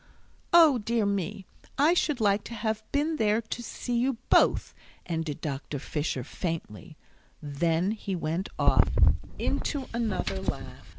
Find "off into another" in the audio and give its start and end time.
8.57-10.41